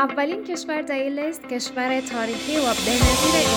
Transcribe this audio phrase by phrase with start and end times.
[0.00, 3.48] اولین کشور در این لیست کشور تاریخی و بینظیر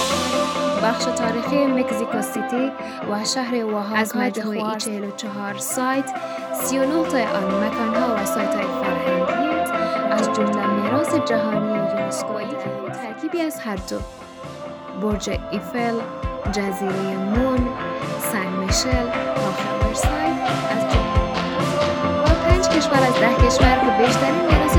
[0.84, 2.72] بخش تاریخی مکزیکو سیتی
[3.12, 6.14] و شهر اوهاکا از مجموعه 44 سایت
[6.54, 9.53] 39 تا آن مکانها و سایت های فرهنگی
[10.12, 12.34] از جمله میراث جهانی یونسکو
[12.94, 13.99] ترکیبی از هر دو.
[15.02, 15.99] برج ایفل
[16.52, 17.67] جزیره مون
[18.31, 19.88] سن میشل و
[20.71, 21.23] از جمله.
[22.21, 24.73] و پنج کشور از ده کشور که بیشترین میراث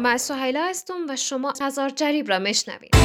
[0.00, 2.99] من سهیلا هستم و شما هزار جریب را میشنوید.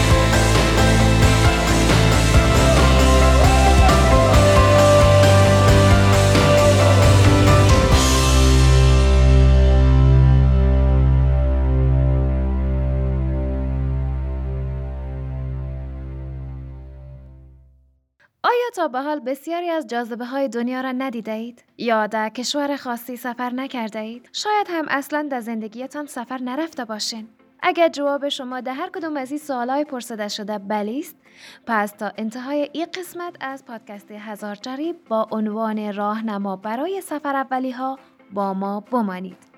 [18.76, 23.18] تا به حال بسیاری از جاذبه های دنیا را ندیده اید؟ یا در کشور خاصی
[23.18, 27.28] سفر نکرده اید؟ شاید هم اصلا در زندگیتان سفر نرفته باشین.
[27.60, 31.16] اگر جواب شما در هر کدوم از این سوالای پرسیده شده بلی است
[31.66, 37.72] پس تا انتهای این قسمت از پادکست هزار جریب با عنوان راهنما برای سفر اولی
[37.72, 38.00] ها
[38.34, 39.55] با ما بمانید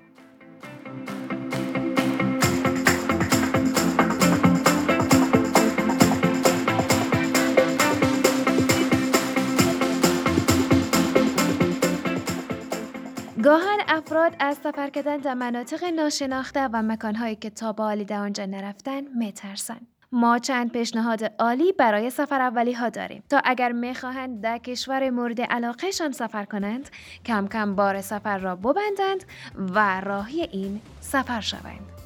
[13.48, 18.20] گاهن افراد از سفر کردن در مناطق ناشناخته و مکانهایی که تا به حالی در
[18.20, 19.80] آنجا نرفتن میترسن.
[20.12, 25.42] ما چند پیشنهاد عالی برای سفر اولی ها داریم تا اگر می‌خواهند در کشور مورد
[25.42, 26.89] علاقهشان سفر کنند
[27.26, 29.23] کم کم بار سفر را ببندند
[29.56, 31.97] و راهی این سفر شوند.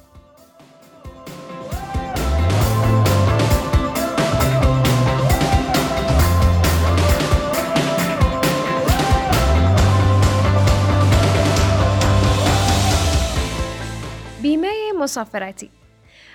[15.02, 15.70] مسافرتی.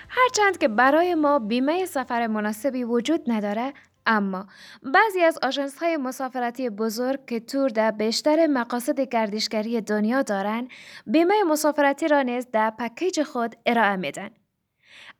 [0.08, 3.72] هرچند که برای ما بیمه سفر مناسبی وجود نداره
[4.06, 4.46] اما
[4.82, 10.68] بعضی از آژانس های مسافرتی بزرگ که تور در بیشتر مقاصد گردشگری دنیا دارند
[11.06, 14.30] بیمه مسافرتی را نیز در پکیج خود ارائه میدن.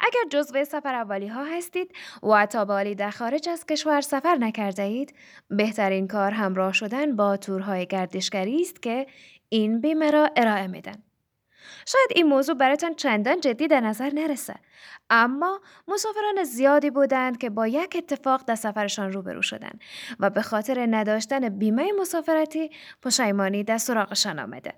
[0.01, 1.93] اگر جزو سفر اولی ها هستید
[2.23, 5.15] و تا در خارج از کشور سفر نکرده اید
[5.51, 9.07] بهترین کار همراه شدن با تورهای گردشگری است که
[9.49, 11.08] این بیمه را ارائه میدن.
[11.87, 14.55] شاید این موضوع برایتان چندان جدی در نظر نرسه.
[15.11, 19.81] اما مسافران زیادی بودند که با یک اتفاق در سفرشان روبرو شدند
[20.21, 22.71] و به خاطر نداشتن بیمه مسافرتی
[23.03, 24.75] پشیمانی در سراغشان آمده.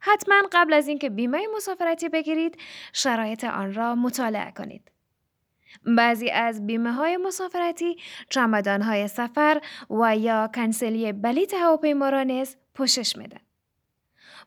[0.00, 2.56] حتما قبل از اینکه بیمه مسافرتی بگیرید
[2.92, 4.92] شرایط آن را مطالعه کنید.
[5.86, 7.96] بعضی از بیمه های مسافرتی
[8.30, 9.60] چمدان های سفر
[9.90, 13.40] و یا کنسلی بلیت هواپیما را نیز پوشش میدن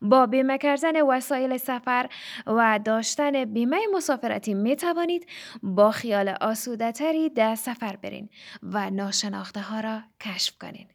[0.10, 2.10] با بیمه کردن وسایل سفر
[2.48, 5.28] و داشتن بیمه مسافرتی می توانید
[5.64, 8.30] با خیال آسوده تری در سفر برین
[8.64, 10.95] و ناشناخته ها را کشف کنید.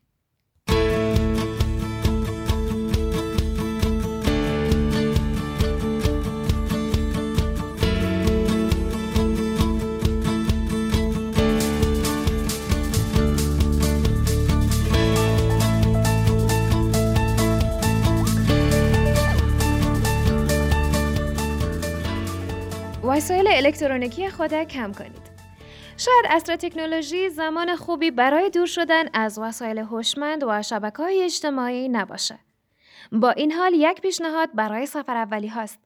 [23.71, 25.31] الکترونیکی خود کم کنید.
[25.97, 31.89] شاید اصر تکنولوژی زمان خوبی برای دور شدن از وسایل هوشمند و شبکه های اجتماعی
[31.89, 32.39] نباشه.
[33.13, 35.79] با این حال یک پیشنهاد برای سفر اولی هاست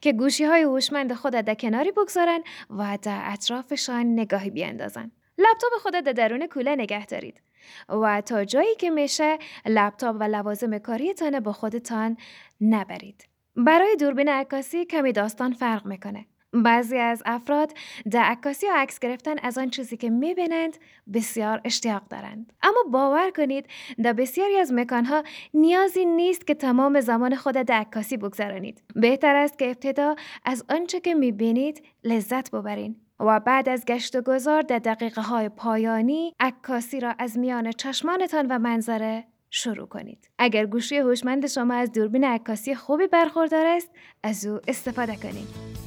[0.00, 2.40] که گوشی های هوشمند خود در کناری بگذارن
[2.70, 5.10] و در اطرافشان نگاهی بیاندازن.
[5.38, 7.40] لپتاپ خود در درون کوله نگه دارید
[7.88, 12.16] و تا جایی که میشه لپتاپ و لوازم کاریتان با خودتان
[12.60, 13.28] نبرید.
[13.56, 16.26] برای دوربین عکاسی کمی داستان فرق می‌کنه.
[16.54, 17.72] بعضی از افراد
[18.10, 20.76] در عکاسی و عکس گرفتن از آن چیزی که می‌بینند
[21.14, 23.66] بسیار اشتیاق دارند اما باور کنید
[24.02, 25.22] در بسیاری از مکانها
[25.54, 31.00] نیازی نیست که تمام زمان خود در عکاسی بگذرانید بهتر است که ابتدا از آنچه
[31.00, 37.00] که می‌بینید لذت ببرین و بعد از گشت و گذار در دقیقه های پایانی عکاسی
[37.00, 40.30] را از میان چشمانتان و منظره شروع کنید.
[40.38, 43.90] اگر گوشی هوشمند شما از دوربین عکاسی خوبی برخوردار است،
[44.22, 45.83] از او استفاده کنید.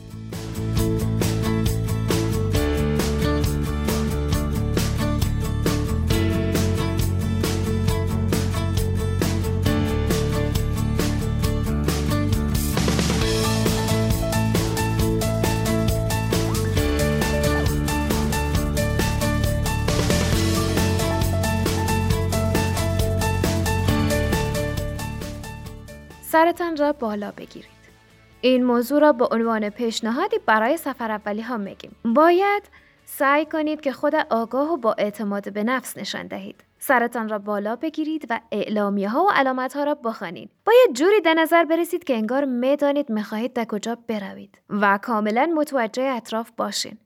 [26.38, 27.70] سرتان را بالا بگیرید.
[28.42, 31.96] این موضوع را به عنوان پیشنهادی برای سفر اولی ها میگیم.
[32.06, 32.64] باید
[33.06, 36.64] سعی کنید که خود آگاه و با اعتماد به نفس نشان دهید.
[36.80, 40.50] سرتان را بالا بگیرید و اعلامیه ها و علامت ها را بخوانید.
[40.66, 46.04] باید جوری در نظر برسید که انگار می‌دانید می‌خواهید در کجا بروید و کاملا متوجه
[46.04, 46.98] اطراف باشین.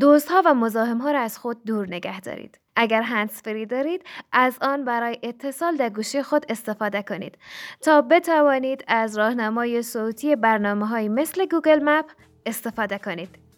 [0.00, 2.58] دوستها و مزاحم ها را از خود دور نگه دارید.
[2.76, 7.38] اگر هنس فری دارید از آن برای اتصال در گوشی خود استفاده کنید
[7.80, 12.10] تا بتوانید از راهنمای صوتی برنامه های مثل گوگل مپ
[12.46, 13.51] استفاده کنید.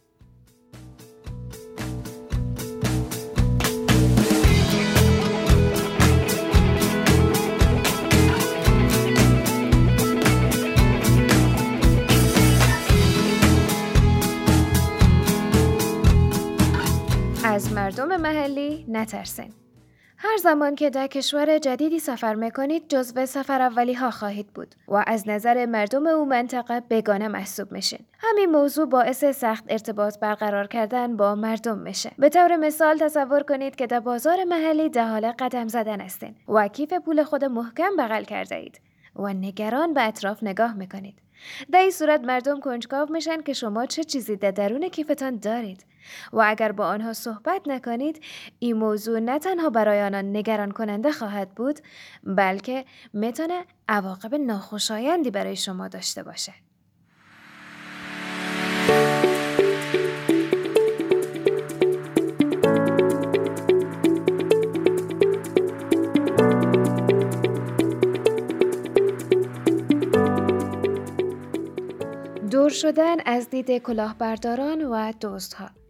[17.99, 19.53] مردم محلی نترسین.
[20.17, 25.05] هر زمان که در کشور جدیدی سفر می‌کنید جزو سفر اولی ها خواهید بود و
[25.07, 27.99] از نظر مردم او منطقه بگانه محسوب میشین.
[28.19, 32.11] همین موضوع باعث سخت ارتباط برقرار کردن با مردم میشه.
[32.19, 36.69] به طور مثال تصور کنید که در بازار محلی در حال قدم زدن هستین و
[36.69, 38.81] کیف پول خود محکم بغل کرده اید
[39.17, 41.15] و نگران به اطراف نگاه می‌کنید.
[41.73, 45.85] در این صورت مردم کنجکاو میشن که شما چه چیزی در درون کیفتان دارید
[46.33, 48.23] و اگر با آنها صحبت نکنید
[48.59, 51.81] این موضوع نه تنها برای آنان نگران کننده خواهد بود
[52.25, 56.53] بلکه می‌تونه عواقب ناخوشایندی برای شما داشته باشه.
[72.51, 75.84] دور شدن از دید کلاهبرداران و دوستها.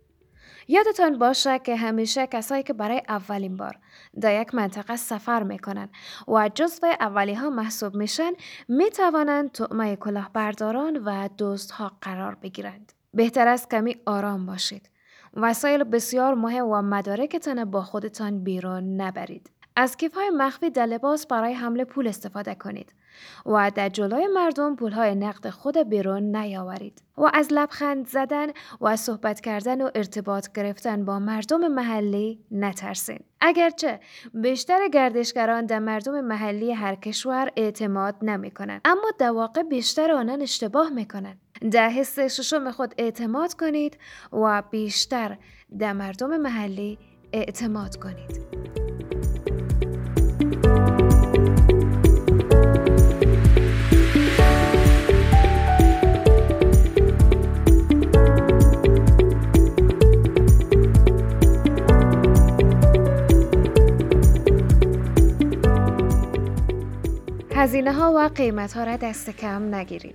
[0.69, 3.79] یادتان باشه که همیشه کسایی که برای اولین بار
[4.21, 5.89] در یک منطقه سفر می‌کنن
[6.29, 8.33] و جزو اولی ها محسوب میشن
[8.69, 12.93] می‌توانند تعمه کلاهبرداران و دوستها قرار بگیرند.
[13.15, 14.91] بهتر است کمی آرام باشید.
[15.35, 19.51] وسایل بسیار مهم و مدارکتان با خودتان بیرون نبرید.
[19.77, 22.93] از کیف های مخفی در لباس برای حمل پول استفاده کنید
[23.47, 28.47] و در جلوی مردم پول های نقد خود بیرون نیاورید و از لبخند زدن
[28.81, 33.19] و صحبت کردن و ارتباط گرفتن با مردم محلی نترسین.
[33.41, 34.01] اگرچه
[34.35, 40.43] بیشتر گردشگران در مردم محلی هر کشور اعتماد نمی کنند اما در واقع بیشتر آنان
[40.43, 41.41] اشتباه می کنند.
[41.71, 43.99] در حس ششم خود اعتماد کنید
[44.33, 45.39] و بیشتر
[45.79, 46.99] در مردم محلی
[47.33, 48.84] اعتماد کنید.
[67.65, 70.15] هزینه ها و قیمت ها را دست کم نگیرید.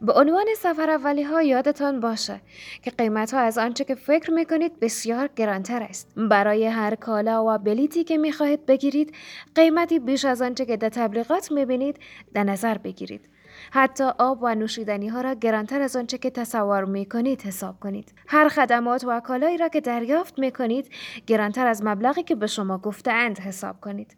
[0.00, 2.40] به عنوان سفر اولی ها یادتان باشه
[2.82, 6.12] که قیمت ها از آنچه که فکر می‌کنید بسیار گرانتر است.
[6.16, 9.14] برای هر کالا و بلیتی که می‌خواهید بگیرید
[9.54, 11.96] قیمتی بیش از آنچه که در تبلیغات می‌بینید
[12.34, 13.28] در نظر بگیرید.
[13.70, 18.14] حتی آب و نوشیدنی ها را گرانتر از آنچه که تصور می کنید حساب کنید.
[18.28, 20.90] هر خدمات و کالایی را که دریافت می کنید
[21.26, 24.16] گرانتر از مبلغی که به شما گفتهاند حساب کنید.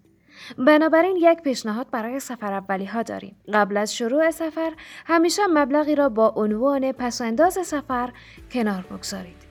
[0.59, 3.37] بنابراین یک پیشنهاد برای سفر اولی ها داریم.
[3.53, 4.73] قبل از شروع سفر
[5.07, 8.13] همیشه مبلغی را با عنوان پسنداز سفر
[8.51, 9.43] کنار بگذارید.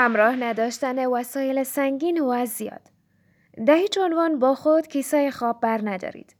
[0.00, 2.89] همراه نداشتن وسایل سنگین و زیاد
[3.68, 6.34] هیچ عنوان با خود کیسه خواب بر ندارید.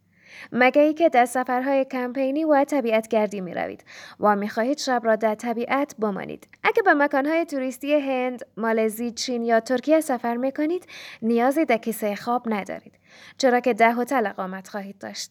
[0.52, 3.84] مگه ای که در سفرهای کمپینی و طبیعت گردی می روید
[4.20, 6.48] و می خواهید شب را در طبیعت بمانید.
[6.62, 10.86] اگه به مکانهای توریستی هند، مالزی، چین یا ترکیه سفر می کنید،
[11.22, 12.98] نیازی در کیسه خواب ندارید.
[13.38, 15.30] چرا که ده هتل اقامت خواهید داشت.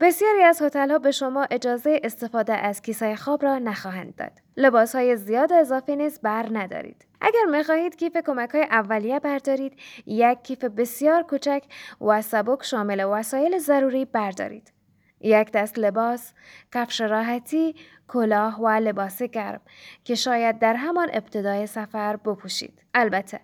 [0.00, 4.32] بسیاری از ها به شما اجازه استفاده از کیسه خواب را نخواهند داد.
[4.56, 7.05] لباس های زیاد اضافی نیز بر ندارید.
[7.20, 9.72] اگر می‌خواهید کیف کمک های اولیه بردارید،
[10.06, 11.62] یک کیف بسیار کوچک
[12.00, 14.72] و سبک شامل وسایل ضروری بردارید.
[15.20, 16.32] یک دست لباس،
[16.72, 17.74] کفش راحتی،
[18.08, 19.60] کلاه و لباس گرم
[20.04, 22.82] که شاید در همان ابتدای سفر بپوشید.
[22.94, 23.40] البته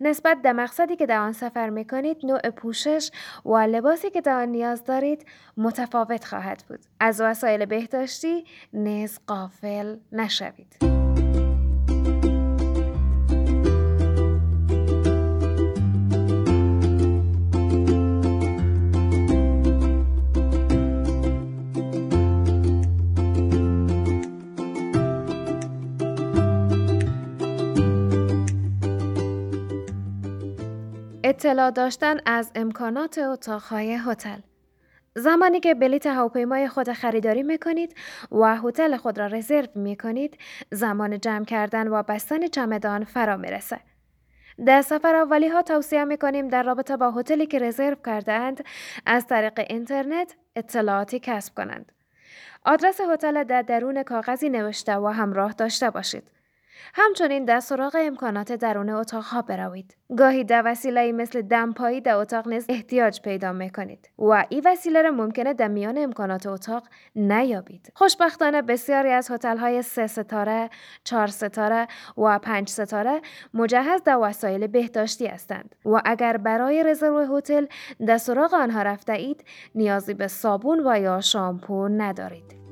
[0.00, 3.10] نسبت به مقصدی که در آن سفر می کنید نوع پوشش
[3.44, 6.80] و لباسی که در آن نیاز دارید متفاوت خواهد بود.
[7.00, 10.76] از وسایل بهداشتی نیز قافل نشوید.
[31.36, 34.38] اطلاع داشتن از امکانات اتاقهای هتل
[35.14, 37.94] زمانی که بلیت هواپیمای خود خریداری می کنید
[38.32, 40.38] و هتل خود را رزرو می کنید،
[40.70, 43.80] زمان جمع کردن و بستن چمدان فرا می رسه.
[44.66, 48.64] در سفر اولی ها توصیه می کنیم در رابطه با هتلی که رزرو کردند
[49.06, 51.92] از طریق اینترنت اطلاعاتی کسب کنند.
[52.64, 56.35] آدرس هتل در درون کاغذی نوشته و همراه داشته باشید.
[56.94, 59.96] همچنین در سراغ امکانات درون اتاقها بروید.
[60.16, 65.02] گاهی در وسیله مثل دمپایی در اتاق نیز احتیاج پیدا می کنید و این وسیله
[65.02, 66.82] را ممکنه در میان امکانات اتاق
[67.16, 67.92] نیابید.
[67.94, 70.70] خوشبختانه بسیاری از های سه ستاره،
[71.04, 71.86] چهار ستاره
[72.18, 73.20] و پنج ستاره
[73.54, 77.66] مجهز در وسایل بهداشتی هستند و اگر برای رزرو هتل
[78.06, 82.65] در سراغ آنها رفته اید نیازی به صابون و یا شامپو ندارید.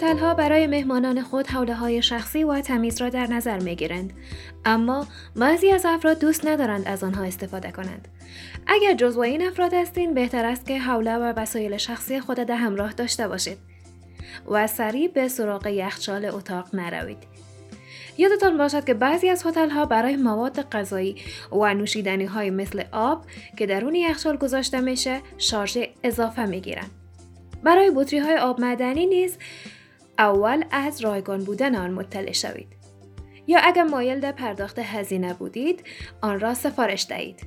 [0.00, 3.58] بسیاری از هتل ها برای مهمانان خود حوله های شخصی و تمیز را در نظر
[3.58, 4.12] می گیرند.
[4.64, 8.08] اما بعضی از افراد دوست ندارند از آنها استفاده کنند.
[8.66, 12.92] اگر جزو این افراد هستین بهتر است که حوله و وسایل شخصی خود در همراه
[12.92, 13.58] داشته باشید
[14.50, 17.18] و سریع به سراغ یخچال اتاق نروید.
[18.18, 21.16] یادتان باشد که بعضی از هتل ها برای مواد غذایی
[21.52, 23.24] و نوشیدنی های مثل آب
[23.56, 26.90] که درون یخچال گذاشته میشه شارژ اضافه می گیرند.
[27.62, 29.38] برای بطری های آب معدنی نیز
[30.20, 32.76] اول از رایگان بودن آن مطلع شوید.
[33.46, 35.84] یا اگر مایل در پرداخت هزینه بودید
[36.20, 37.46] آن را سفارش دهید.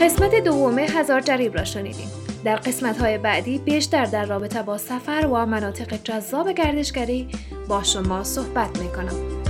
[0.00, 2.23] قسمت دوم هزار جریب را شنیدیم.
[2.44, 7.28] در قسمت های بعدی بیشتر در رابطه با سفر و مناطق جذاب گردشگری
[7.68, 9.43] با شما صحبت می کنم.